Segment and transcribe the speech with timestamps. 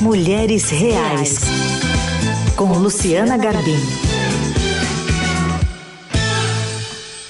[0.00, 1.40] Mulheres Reais,
[2.56, 3.76] com Luciana Garbim.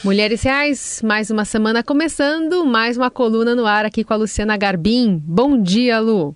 [0.03, 4.57] Mulheres Reais, mais uma semana começando, mais uma coluna no ar aqui com a Luciana
[4.57, 5.23] Garbim.
[5.23, 6.35] Bom dia, Lu.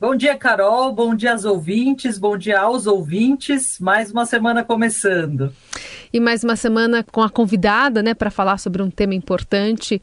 [0.00, 0.92] Bom dia, Carol.
[0.92, 2.18] Bom dia aos ouvintes.
[2.18, 3.78] Bom dia aos ouvintes.
[3.80, 5.52] Mais uma semana começando.
[6.12, 10.00] E mais uma semana com a convidada, né, para falar sobre um tema importante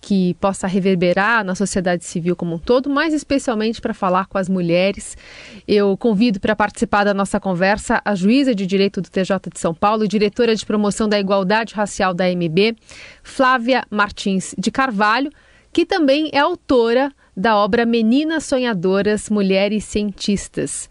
[0.00, 4.48] que possa reverberar na sociedade civil como um todo, mas especialmente para falar com as
[4.48, 5.16] mulheres.
[5.68, 9.74] Eu convido para participar da nossa conversa a juíza de direito do TJ de São
[9.74, 12.76] Paulo e diretora de promoção da igualdade racial da MB,
[13.22, 15.30] Flávia Martins de Carvalho,
[15.72, 20.88] que também é autora da obra Meninas Sonhadoras, Mulheres Cientistas.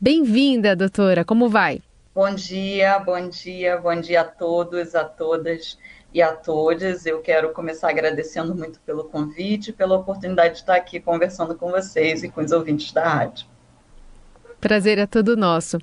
[0.00, 1.24] Bem-vinda, doutora.
[1.24, 1.80] Como vai?
[2.14, 5.78] Bom dia, bom dia, bom dia a todos, a todas
[6.12, 7.06] e a todos.
[7.06, 12.22] Eu quero começar agradecendo muito pelo convite, pela oportunidade de estar aqui conversando com vocês
[12.22, 13.46] e com os ouvintes da rádio.
[14.60, 15.78] Prazer é todo nosso.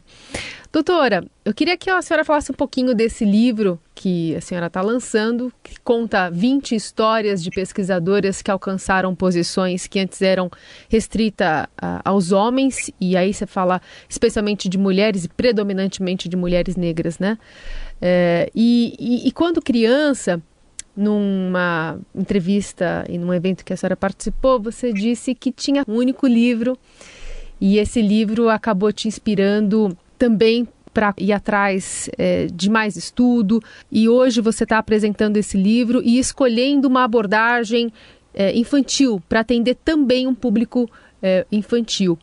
[0.72, 4.82] Doutora, eu queria que a senhora falasse um pouquinho desse livro que a senhora está
[4.82, 10.52] lançando, que conta 20 histórias de pesquisadoras que alcançaram posições que antes eram
[10.90, 11.68] restritas
[12.04, 17.38] aos homens, e aí você fala especialmente de mulheres e predominantemente de mulheres negras, né?
[18.02, 20.42] É, e, e, e quando criança,
[20.96, 26.28] numa entrevista e num evento que a senhora participou, você disse que tinha um único
[26.28, 26.78] livro
[27.60, 33.62] e esse livro acabou te inspirando também para ir atrás é, de mais estudo.
[33.92, 37.92] E hoje você está apresentando esse livro e escolhendo uma abordagem
[38.34, 40.90] é, infantil para atender também um público
[41.22, 42.18] é, infantil.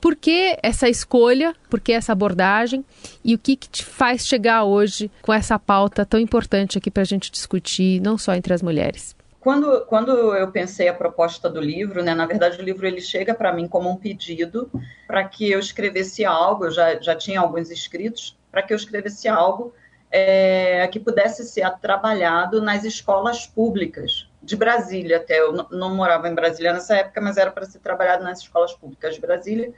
[0.00, 1.52] Por que essa escolha?
[1.68, 2.84] Por que essa abordagem?
[3.24, 7.02] E o que, que te faz chegar hoje com essa pauta tão importante aqui para
[7.02, 9.15] a gente discutir, não só entre as mulheres?
[9.46, 13.32] Quando, quando eu pensei a proposta do livro, né, na verdade o livro ele chega
[13.32, 14.68] para mim como um pedido
[15.06, 19.28] para que eu escrevesse algo, eu já, já tinha alguns escritos, para que eu escrevesse
[19.28, 19.72] algo
[20.10, 25.38] é, que pudesse ser trabalhado nas escolas públicas de Brasília até.
[25.38, 29.14] Eu não morava em Brasília nessa época, mas era para ser trabalhado nas escolas públicas
[29.14, 29.72] de Brasília,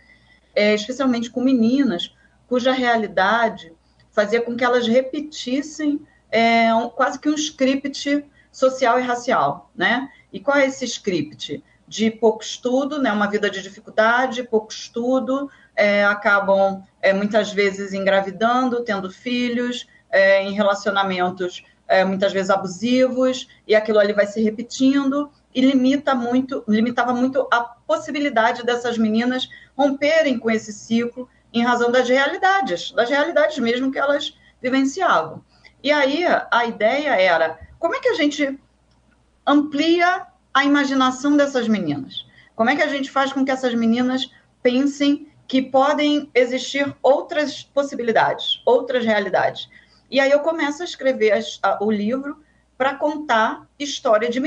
[0.55, 2.17] é, especialmente com meninas
[2.47, 3.71] cuja realidade
[4.13, 6.01] fazia com que elas repetissem
[6.31, 8.25] é, um, quase que um script
[8.59, 10.11] social e racial, né?
[10.33, 11.63] E qual é esse script?
[11.87, 13.13] De pouco estudo, né?
[13.13, 20.43] Uma vida de dificuldade, pouco estudo, é, acabam é, muitas vezes engravidando, tendo filhos, é,
[20.43, 26.65] em relacionamentos é, muitas vezes abusivos, e aquilo ali vai se repetindo e limita muito,
[26.67, 33.09] limitava muito a possibilidade dessas meninas romperem com esse ciclo em razão das realidades, das
[33.09, 35.43] realidades mesmo que elas vivenciavam.
[35.81, 38.59] E aí a ideia era como é que a gente
[39.47, 42.27] amplia a imaginação dessas meninas?
[42.55, 44.31] Como é que a gente faz com que essas meninas
[44.63, 49.69] pensem que podem existir outras possibilidades, outras realidades?
[50.11, 52.43] E aí eu começo a escrever as, a, o livro
[52.77, 54.41] para contar história de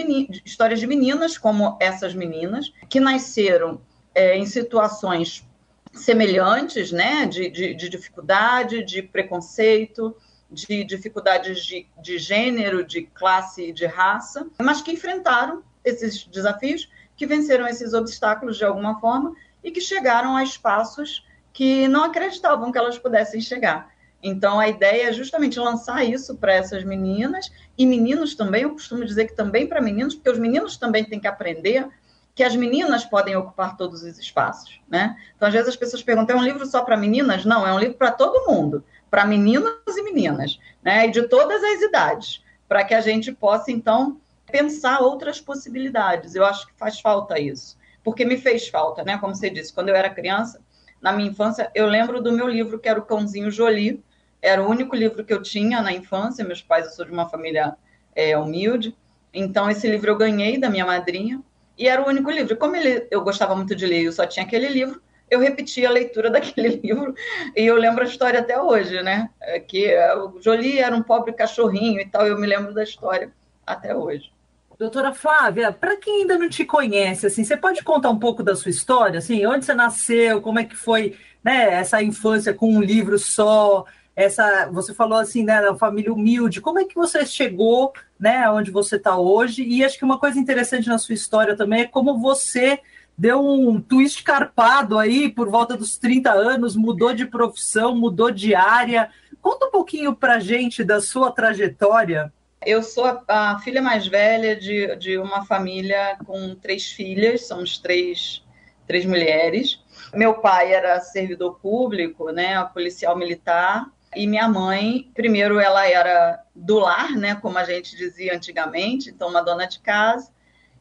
[0.45, 3.81] histórias de meninas como essas meninas que nasceram
[4.15, 5.45] é, em situações
[5.93, 10.15] semelhantes, né, de, de, de dificuldade, de preconceito,
[10.51, 16.89] de dificuldades de, de gênero, de classe e de raça, mas que enfrentaram esses desafios,
[17.15, 22.71] que venceram esses obstáculos de alguma forma e que chegaram a espaços que não acreditavam
[22.71, 23.89] que elas pudessem chegar.
[24.23, 28.63] Então, a ideia é justamente lançar isso para essas meninas e meninos também.
[28.63, 31.87] Eu costumo dizer que também para meninos, porque os meninos também têm que aprender
[32.35, 35.17] que as meninas podem ocupar todos os espaços, né?
[35.35, 37.45] Então, às vezes as pessoas perguntam: é um livro só para meninas?
[37.45, 41.07] Não, é um livro para todo mundo para meninos e meninas, né?
[41.07, 44.19] E de todas as idades, para que a gente possa, então,
[44.51, 46.35] pensar outras possibilidades.
[46.35, 49.17] Eu acho que faz falta isso, porque me fez falta, né?
[49.17, 50.61] Como você disse, quando eu era criança,
[51.01, 54.03] na minha infância, eu lembro do meu livro, que era o Cãozinho Jolie,
[54.41, 56.43] era o único livro que eu tinha na infância.
[56.43, 57.75] Meus pais, eu sou de uma família
[58.15, 58.95] é, humilde,
[59.33, 61.41] então esse livro eu ganhei da minha madrinha,
[61.77, 62.55] e era o único livro.
[62.57, 65.89] Como ele, eu gostava muito de ler, eu só tinha aquele livro, eu repeti a
[65.89, 67.15] leitura daquele livro
[67.55, 69.29] e eu lembro a história até hoje, né?
[69.41, 72.83] É que é, o Jolie era um pobre cachorrinho e tal, eu me lembro da
[72.83, 73.31] história
[73.65, 74.29] até hoje.
[74.77, 78.55] Doutora Flávia, para quem ainda não te conhece, assim, você pode contar um pouco da
[78.55, 82.81] sua história, assim, onde você nasceu, como é que foi, né, essa infância com um
[82.81, 83.85] livro só,
[84.15, 88.71] essa, você falou assim, né, na família humilde, como é que você chegou, né, onde
[88.71, 89.63] você está hoje?
[89.63, 92.79] E acho que uma coisa interessante na sua história também é como você
[93.21, 98.55] deu um twist carpado aí por volta dos 30 anos, mudou de profissão, mudou de
[98.55, 99.11] área.
[99.39, 102.33] Conta um pouquinho para gente da sua trajetória.
[102.65, 107.77] Eu sou a, a, filha mais velha de, de uma família com três filhas, somos
[107.77, 108.43] três,
[108.87, 109.79] três mulheres.
[110.15, 113.85] Meu pai era servidor público, né, policial militar,
[114.15, 119.29] e minha mãe, primeiro ela era do lar, né, como a gente dizia antigamente, então
[119.29, 120.31] uma dona de casa,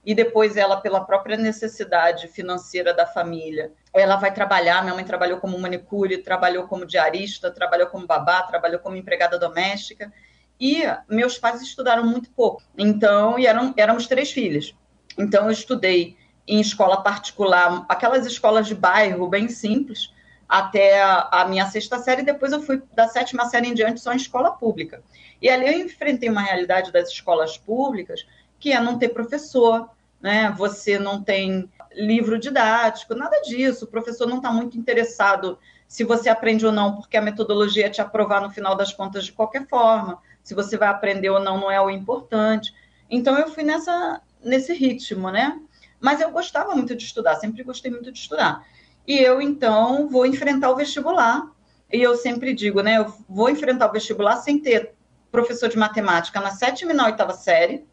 [0.04, 5.38] e depois ela pela própria necessidade financeira da família, ela vai trabalhar, minha mãe trabalhou
[5.38, 10.12] como manicure, trabalhou como diarista, trabalhou como babá, trabalhou como empregada doméstica,
[10.58, 12.62] e meus pais estudaram muito pouco.
[12.76, 14.74] Então, e eram, éramos três filhas.
[15.18, 16.16] Então eu estudei
[16.46, 20.12] em escola particular, aquelas escolas de bairro bem simples,
[20.48, 24.16] até a, minha sexta série, depois eu fui da sétima série em diante só em
[24.16, 25.00] escola pública.
[25.40, 28.26] E ali eu enfrentei uma realidade das escolas públicas,
[28.60, 29.90] que é não ter professor,
[30.20, 30.54] né?
[30.56, 33.86] Você não tem livro didático, nada disso.
[33.86, 35.58] O professor não está muito interessado
[35.88, 39.24] se você aprende ou não, porque a metodologia é te aprovar no final das contas
[39.24, 40.20] de qualquer forma.
[40.42, 42.72] Se você vai aprender ou não, não é o importante.
[43.10, 45.58] Então eu fui nessa, nesse ritmo, né?
[45.98, 48.64] Mas eu gostava muito de estudar, sempre gostei muito de estudar.
[49.06, 51.50] E eu, então, vou enfrentar o vestibular.
[51.92, 52.98] E eu sempre digo, né?
[52.98, 54.94] Eu vou enfrentar o vestibular sem ter
[55.30, 57.84] professor de matemática na sétima e na oitava série.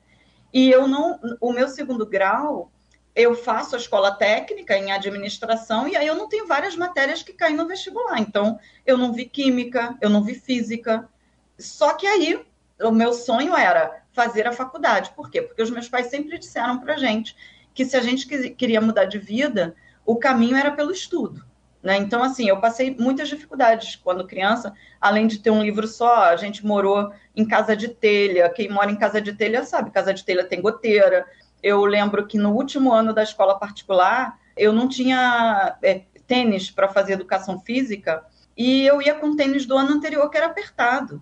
[0.53, 1.19] E eu não.
[1.39, 2.71] O meu segundo grau,
[3.15, 7.33] eu faço a escola técnica em administração, e aí eu não tenho várias matérias que
[7.33, 8.19] caem no vestibular.
[8.19, 11.09] Então, eu não vi química, eu não vi física.
[11.57, 12.45] Só que aí,
[12.81, 15.11] o meu sonho era fazer a faculdade.
[15.15, 15.41] Por quê?
[15.41, 17.35] Porque os meus pais sempre disseram para gente
[17.73, 21.45] que se a gente queria mudar de vida, o caminho era pelo estudo.
[21.81, 21.97] Né?
[21.97, 26.35] Então, assim, eu passei muitas dificuldades quando criança, além de ter um livro só, a
[26.35, 28.49] gente morou em casa de telha.
[28.49, 31.25] Quem mora em casa de telha sabe, casa de telha tem goteira.
[31.61, 36.89] Eu lembro que no último ano da escola particular, eu não tinha é, tênis para
[36.89, 38.25] fazer educação física
[38.55, 41.21] e eu ia com tênis do ano anterior que era apertado.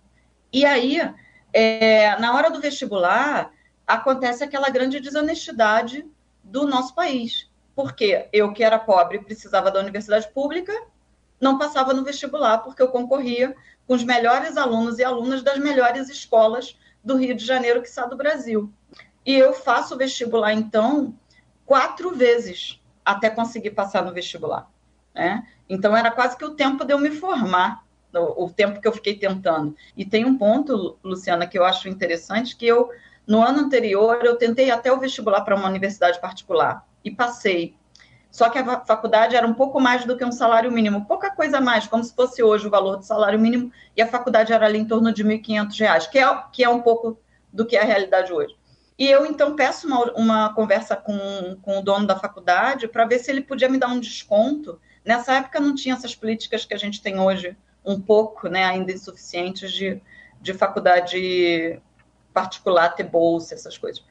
[0.51, 1.01] E aí,
[1.51, 3.51] é, na hora do vestibular,
[3.85, 6.05] acontece aquela grande desonestidade
[6.41, 10.73] do nosso país porque eu, que era pobre, precisava da universidade pública,
[11.39, 13.55] não passava no vestibular, porque eu concorria
[13.85, 18.05] com os melhores alunos e alunas das melhores escolas do Rio de Janeiro, que está
[18.05, 18.71] do Brasil.
[19.25, 21.13] E eu faço o vestibular, então,
[21.65, 24.67] quatro vezes até conseguir passar no vestibular.
[25.13, 25.45] Né?
[25.69, 27.83] Então, era quase que o tempo de eu me formar,
[28.13, 29.75] o, o tempo que eu fiquei tentando.
[29.97, 32.89] E tem um ponto, Luciana, que eu acho interessante, que eu,
[33.27, 37.77] no ano anterior, eu tentei até o vestibular para uma universidade particular e passei.
[38.31, 41.61] Só que a faculdade era um pouco mais do que um salário mínimo, pouca coisa
[41.61, 44.79] mais, como se fosse hoje o valor do salário mínimo, e a faculdade era ali
[44.79, 47.17] em torno de R$ 1.500, que é, que é um pouco
[47.53, 48.53] do que é a realidade hoje.
[48.97, 53.19] E eu, então, peço uma, uma conversa com, com o dono da faculdade para ver
[53.19, 54.79] se ele podia me dar um desconto.
[55.03, 57.55] Nessa época não tinha essas políticas que a gente tem hoje,
[57.85, 60.01] um pouco, né, ainda insuficientes, de,
[60.41, 61.79] de faculdade
[62.33, 64.03] particular ter bolsa, essas coisas.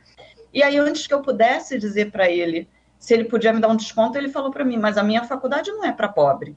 [0.52, 2.69] E aí, antes que eu pudesse dizer para ele
[3.04, 5.70] se ele podia me dar um desconto, ele falou para mim, mas a minha faculdade
[5.70, 6.56] não é para pobre.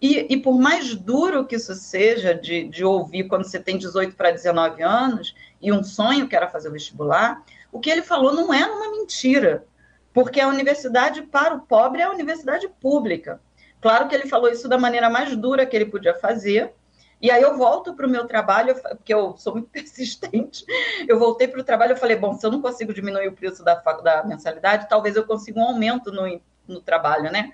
[0.00, 4.16] E, e, por mais duro que isso seja de, de ouvir quando você tem 18
[4.16, 8.32] para 19 anos e um sonho que era fazer o vestibular, o que ele falou
[8.32, 9.66] não é uma mentira,
[10.14, 13.38] porque a universidade para o pobre é a universidade pública.
[13.78, 16.72] Claro que ele falou isso da maneira mais dura que ele podia fazer,
[17.20, 20.64] e aí eu volto para o meu trabalho, porque eu sou muito persistente.
[21.08, 23.64] Eu voltei para o trabalho e falei, bom, se eu não consigo diminuir o preço
[23.64, 27.52] da, da mensalidade, talvez eu consiga um aumento no, no trabalho, né?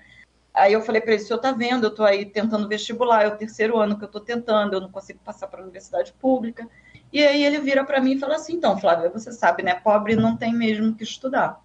[0.53, 3.27] Aí eu falei para ele, o senhor está vendo, eu estou aí tentando vestibular, é
[3.27, 6.67] o terceiro ano que eu estou tentando, eu não consigo passar para a universidade pública.
[7.11, 10.15] E aí ele vira para mim e fala assim, então, Flávia, você sabe, né, pobre
[10.15, 11.59] não tem mesmo que estudar.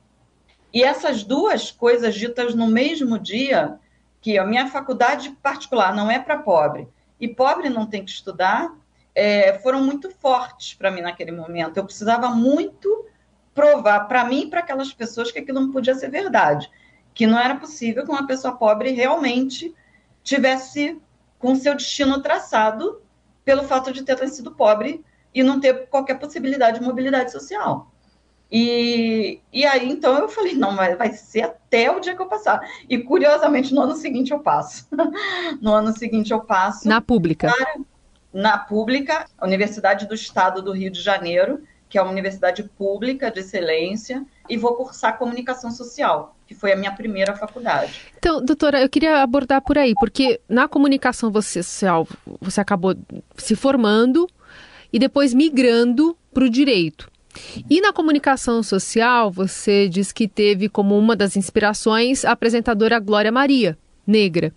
[0.72, 3.78] E essas duas coisas ditas no mesmo dia,
[4.20, 6.88] que a minha faculdade particular não é para pobre,
[7.20, 8.72] e pobre não tem que estudar,
[9.14, 11.76] é, foram muito fortes para mim naquele momento.
[11.76, 13.06] Eu precisava muito
[13.54, 16.70] provar para mim e para aquelas pessoas que aquilo não podia ser verdade,
[17.12, 19.74] que não era possível que uma pessoa pobre realmente
[20.22, 21.00] tivesse
[21.38, 23.02] com seu destino traçado
[23.44, 27.90] pelo fato de ter sido pobre e não ter qualquer possibilidade de mobilidade social.
[28.50, 32.26] E, e aí, então, eu falei, não, vai, vai ser até o dia que eu
[32.26, 32.60] passar.
[32.88, 34.86] E, curiosamente, no ano seguinte eu passo.
[35.60, 36.88] no ano seguinte eu passo.
[36.88, 37.52] Na pública?
[37.54, 37.80] Para,
[38.32, 43.30] na pública, a Universidade do Estado do Rio de Janeiro, que é uma universidade pública
[43.30, 48.12] de excelência, e vou cursar comunicação social, que foi a minha primeira faculdade.
[48.16, 52.06] Então, doutora, eu queria abordar por aí, porque na comunicação social
[52.40, 52.94] você acabou
[53.36, 54.26] se formando
[54.90, 57.10] e depois migrando para o direito.
[57.68, 63.30] E na comunicação social, você diz que teve como uma das inspirações a apresentadora Glória
[63.30, 64.52] Maria, negra.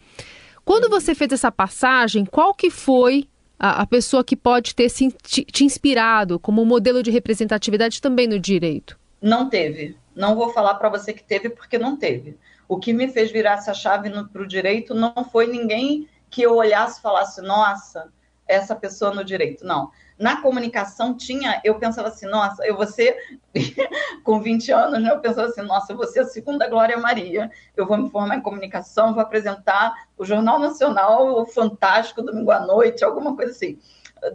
[0.63, 3.27] Quando você fez essa passagem, qual que foi
[3.59, 8.27] a, a pessoa que pode ter se, te, te inspirado como modelo de representatividade também
[8.27, 8.97] no direito?
[9.21, 9.95] Não teve.
[10.15, 12.37] Não vou falar para você que teve, porque não teve.
[12.67, 16.55] O que me fez virar essa chave para o direito não foi ninguém que eu
[16.55, 18.09] olhasse e falasse, nossa,
[18.47, 19.65] essa pessoa no direito.
[19.65, 19.91] Não.
[20.21, 23.17] Na comunicação tinha, eu pensava assim, nossa, eu vou ser,
[24.23, 27.49] com 20 anos, né, eu pensava assim, nossa, eu vou ser a segunda Glória Maria,
[27.75, 32.59] eu vou me formar em comunicação, vou apresentar o Jornal Nacional, o Fantástico, domingo à
[32.59, 33.79] noite, alguma coisa assim.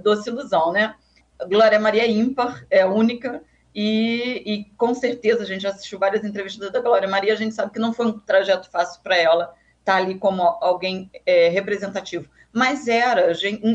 [0.02, 0.96] Doce ilusão, né?
[1.48, 6.24] Glória Maria é ímpar, é única, e, e, com certeza a gente já assistiu várias
[6.24, 9.54] entrevistas da Glória Maria, a gente sabe que não foi um trajeto fácil para ela
[9.78, 12.28] estar tá ali como alguém é, representativo.
[12.56, 13.30] Mas era,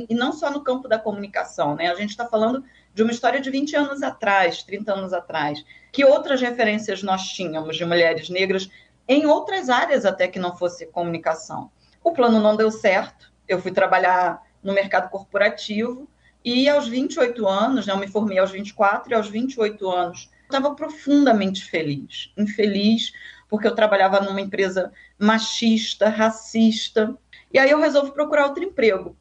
[0.10, 1.92] e não só no campo da comunicação, né?
[1.92, 2.64] A gente está falando
[2.96, 5.64] de uma história de 20 anos atrás, 30 anos atrás.
[5.92, 8.72] Que outras referências nós tínhamos de mulheres negras
[9.08, 11.70] em outras áreas até que não fosse comunicação?
[12.04, 16.10] O plano não deu certo, eu fui trabalhar no mercado corporativo,
[16.44, 20.74] e aos 28 anos, né, eu me formei aos 24 e aos 28 anos, estava
[20.74, 22.34] profundamente feliz.
[22.36, 23.12] Infeliz
[23.52, 27.18] porque eu trabalhava numa empresa machista, racista.
[27.54, 29.18] E aí eu resolvo procurar outro emprego.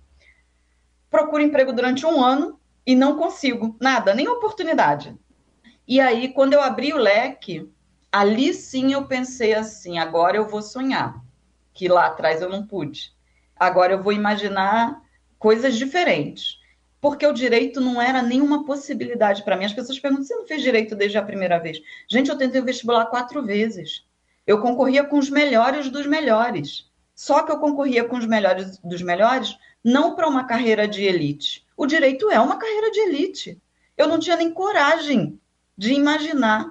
[1.11, 5.17] Procuro emprego durante um ano e não consigo nada, nem oportunidade.
[5.87, 7.69] E aí, quando eu abri o leque,
[8.13, 11.21] ali sim eu pensei assim: agora eu vou sonhar,
[11.75, 13.13] que lá atrás eu não pude.
[13.57, 15.03] Agora eu vou imaginar
[15.41, 16.61] coisas diferentes
[17.01, 19.65] porque o direito não era nenhuma possibilidade para mim.
[19.65, 21.81] As pessoas perguntam: você não fez direito desde a primeira vez?
[22.09, 24.09] Gente, eu tentei o vestibular quatro vezes.
[24.51, 26.91] Eu concorria com os melhores dos melhores.
[27.15, 31.65] Só que eu concorria com os melhores dos melhores não para uma carreira de elite.
[31.77, 33.63] O direito é uma carreira de elite.
[33.97, 35.39] Eu não tinha nem coragem
[35.79, 36.69] de imaginar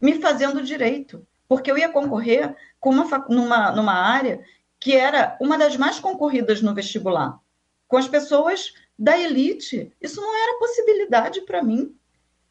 [0.00, 4.40] me fazendo direito, porque eu ia concorrer com uma, numa, numa área
[4.78, 7.40] que era uma das mais concorridas no vestibular,
[7.88, 9.92] com as pessoas da elite.
[10.00, 11.92] Isso não era possibilidade para mim.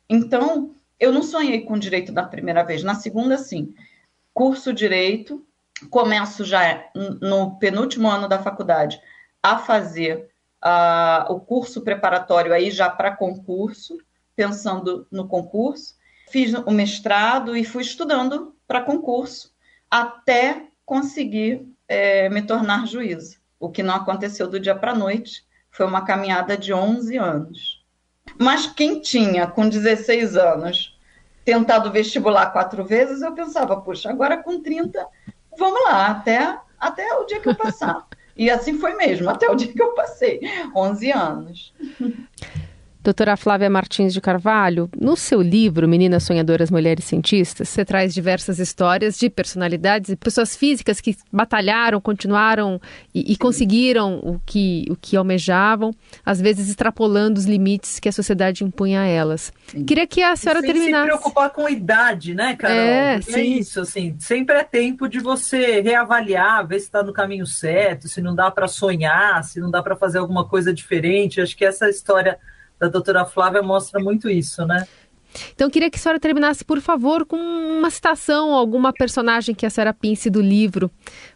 [0.10, 2.84] Então, eu não sonhei com direito na primeira vez.
[2.84, 3.74] Na segunda, sim.
[4.36, 5.48] Curso direito,
[5.90, 9.00] começo já no penúltimo ano da faculdade
[9.42, 10.30] a fazer
[10.62, 13.98] uh, o curso preparatório aí já para concurso,
[14.36, 15.96] pensando no concurso.
[16.30, 19.54] Fiz o mestrado e fui estudando para concurso
[19.90, 25.46] até conseguir é, me tornar juíza, o que não aconteceu do dia para a noite,
[25.72, 27.86] foi uma caminhada de 11 anos.
[28.38, 30.95] Mas quem tinha, com 16 anos,
[31.46, 35.08] tentado vestibular quatro vezes, eu pensava, puxa, agora com 30,
[35.58, 38.06] vamos lá, até, até o dia que eu passar.
[38.36, 40.42] E assim foi mesmo, até o dia que eu passei,
[40.76, 41.74] 11 anos.
[43.06, 48.58] Doutora Flávia Martins de Carvalho, no seu livro Meninas Sonhadoras Mulheres Cientistas, você traz diversas
[48.58, 52.82] histórias de personalidades e pessoas físicas que batalharam, continuaram
[53.14, 55.94] e, e conseguiram o que, o que almejavam,
[56.26, 59.54] às vezes extrapolando os limites que a sociedade impunha a elas.
[59.68, 59.86] Sim.
[59.86, 61.04] Queria que a senhora sem terminasse.
[61.04, 62.76] se preocupar com a idade, né, Carol?
[62.76, 67.46] É, é isso, assim, sempre é tempo de você reavaliar, ver se está no caminho
[67.46, 71.40] certo, se não dá para sonhar, se não dá para fazer alguma coisa diferente.
[71.40, 72.40] Acho que essa história
[72.80, 74.86] da doutora Flávia mostra muito isso, né?
[75.54, 79.70] Então, queria que a senhora terminasse, por favor, com uma citação, alguma personagem que a
[79.70, 80.90] senhora pense do livro,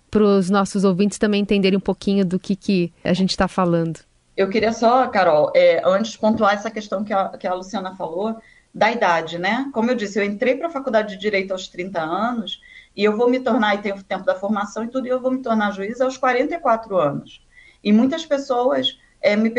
[0.10, 4.00] para os nossos ouvintes também entenderem um pouquinho do que, que a gente está falando.
[4.36, 8.38] Eu queria só, Carol, é, antes pontuar essa questão que a, que a Luciana falou,
[8.74, 9.70] da idade, né?
[9.74, 12.62] Como eu disse, eu entrei para a faculdade de Direito aos 30 anos,
[12.96, 15.20] e eu vou me tornar, e tenho o tempo da formação e tudo, e eu
[15.20, 17.46] vou me tornar juiz aos 44 anos.
[17.84, 19.52] E muitas pessoas é, me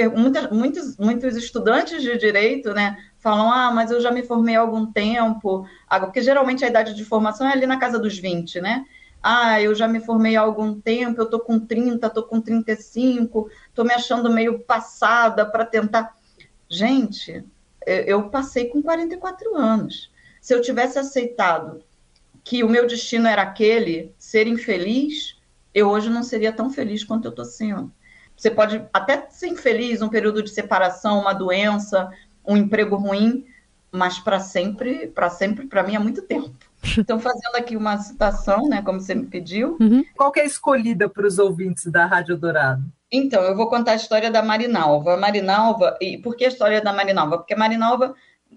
[0.51, 4.91] muitos, muitos estudantes de direito, né, falam, ah, mas eu já me formei há algum
[4.91, 5.67] tempo,
[6.01, 8.85] porque geralmente a idade de formação é ali na casa dos 20, né?
[9.23, 13.51] Ah, eu já me formei há algum tempo, eu tô com 30, tô com 35,
[13.75, 16.17] tô me achando meio passada para tentar.
[16.67, 17.45] Gente,
[17.87, 20.11] eu passei com 44 anos.
[20.41, 21.83] Se eu tivesse aceitado
[22.43, 25.37] que o meu destino era aquele, ser infeliz,
[25.75, 27.93] eu hoje não seria tão feliz quanto eu tô sendo.
[28.41, 32.11] Você pode até ser infeliz, um período de separação, uma doença,
[32.43, 33.45] um emprego ruim,
[33.93, 36.51] mas para sempre, para sempre, para mim é muito tempo.
[36.97, 39.77] Então, fazendo aqui uma citação, né, como você me pediu.
[39.79, 40.03] Uhum.
[40.17, 42.83] Qual que é a escolhida para os ouvintes da Rádio Dourado?
[43.13, 45.19] Então, eu vou contar a história da Marinalva.
[45.19, 47.37] Marinalva, e por que a história da Marinalva?
[47.37, 48.15] Porque a Marinalva,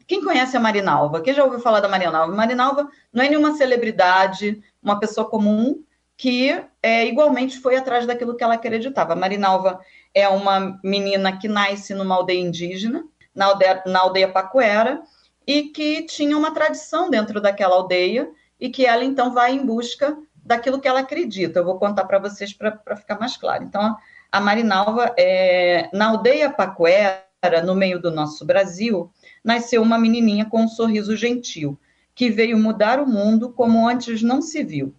[0.07, 1.19] quem conhece a Marinalva?
[1.19, 2.33] Quem já ouviu falar da Marinalva?
[2.33, 5.83] Marinalva não é nenhuma celebridade, uma pessoa comum,
[6.15, 9.15] que é, igualmente foi atrás daquilo que ela acreditava.
[9.15, 9.79] Marinalva
[10.13, 15.01] é uma menina que nasce numa aldeia indígena, na aldeia, na aldeia Pacuera,
[15.47, 20.17] e que tinha uma tradição dentro daquela aldeia, e que ela então vai em busca
[20.35, 21.59] daquilo que ela acredita.
[21.59, 23.63] Eu vou contar para vocês para ficar mais claro.
[23.63, 23.95] Então,
[24.29, 27.23] a Marinalva, é, na aldeia Pacuera,
[27.65, 29.09] no meio do nosso Brasil,
[29.41, 31.79] nasceu uma menininha com um sorriso gentil,
[32.13, 34.93] que veio mudar o mundo como antes não se viu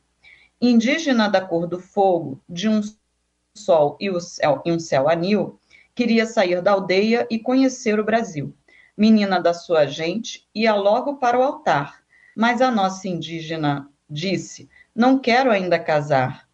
[0.61, 2.81] indígena da cor do fogo, de um
[3.55, 5.59] sol e, céu, um céu anil,
[5.95, 8.55] queria sair da aldeia e conhecer o Brasil.
[8.97, 12.03] Menina da sua gente, ia logo para o altar,
[12.37, 16.49] mas a nossa indígena disse: Não quero ainda casar.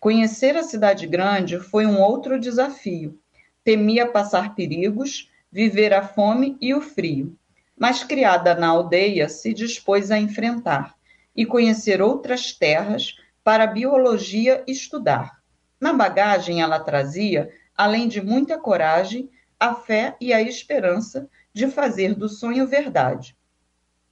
[0.00, 3.18] Conhecer a cidade grande foi um outro desafio.
[3.62, 7.36] Temia passar perigos, viver a fome e o frio.
[7.78, 10.94] Mas criada na aldeia, se dispôs a enfrentar
[11.36, 15.42] e conhecer outras terras para biologia estudar.
[15.80, 22.14] Na bagagem ela trazia, além de muita coragem, a fé e a esperança de fazer
[22.14, 23.36] do sonho verdade.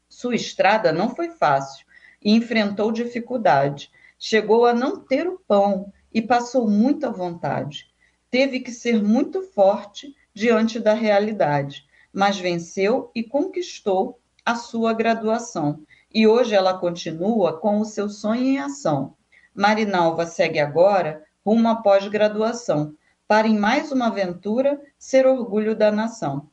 [0.08, 1.86] Sua estrada não foi fácil
[2.22, 3.90] e enfrentou dificuldade.
[4.18, 7.88] Chegou a não ter o pão e passou muita vontade.
[8.30, 15.84] Teve que ser muito forte diante da realidade, mas venceu e conquistou a sua graduação.
[16.12, 19.16] E hoje ela continua com o seu sonho em ação.
[19.54, 22.94] Marinalva segue agora rumo à pós-graduação,
[23.26, 26.48] para em mais uma aventura ser orgulho da nação.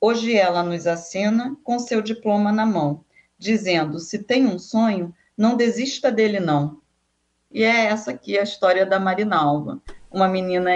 [0.00, 3.04] Hoje ela nos acena com seu diploma na mão,
[3.38, 6.80] dizendo: se tem um sonho, não desista dele não.
[7.50, 9.80] E é essa aqui a história da Marinalva,
[10.10, 10.70] uma menina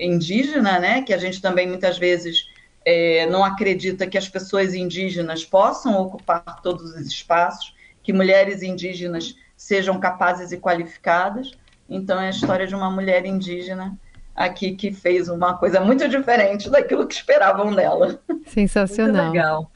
[0.00, 2.46] indígena, né, que a gente também muitas vezes
[2.84, 9.36] é, não acredita que as pessoas indígenas possam ocupar todos os espaços, que mulheres indígenas
[9.62, 11.52] sejam capazes e qualificadas.
[11.88, 13.96] Então é a história de uma mulher indígena
[14.34, 18.20] aqui que fez uma coisa muito diferente daquilo que esperavam dela.
[18.46, 19.24] Sensacional.
[19.24, 19.70] Muito legal.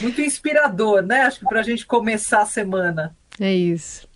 [0.00, 1.22] Muito inspirador, né?
[1.22, 3.16] Acho que para a gente começar a semana.
[3.40, 4.06] É isso.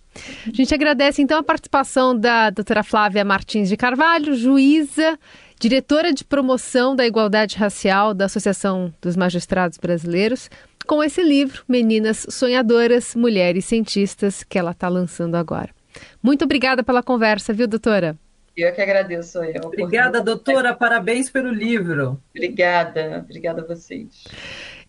[0.47, 5.19] A gente agradece então a participação da doutora Flávia Martins de Carvalho, juíza,
[5.59, 10.49] diretora de promoção da igualdade racial da Associação dos Magistrados Brasileiros,
[10.87, 15.69] com esse livro, Meninas Sonhadoras, Mulheres Cientistas, que ela está lançando agora.
[16.23, 18.17] Muito obrigada pela conversa, viu, doutora?
[18.55, 19.43] Eu que agradeço.
[19.43, 20.73] Eu, obrigada, doutora.
[20.73, 22.19] Parabéns pelo livro.
[22.33, 23.19] Obrigada.
[23.23, 24.23] Obrigada a vocês.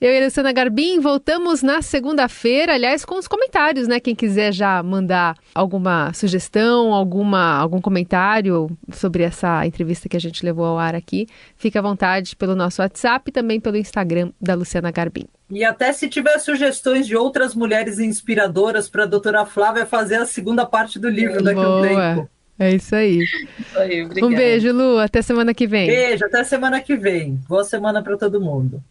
[0.00, 3.98] Eu e a Luciana Garbim voltamos na segunda-feira, aliás, com os comentários, né?
[3.98, 10.44] Quem quiser já mandar alguma sugestão, alguma, algum comentário sobre essa entrevista que a gente
[10.44, 14.54] levou ao ar aqui, fique à vontade pelo nosso WhatsApp e também pelo Instagram da
[14.54, 15.26] Luciana Garbim.
[15.50, 20.26] E até se tiver sugestões de outras mulheres inspiradoras para a doutora Flávia fazer a
[20.26, 22.30] segunda parte do livro daqui a um tempo.
[22.56, 23.20] É isso aí.
[23.58, 24.98] Isso aí, Um beijo, Lu.
[24.98, 25.86] Até semana que vem.
[25.86, 27.38] Beijo, até semana que vem.
[27.48, 28.82] Boa semana para todo mundo.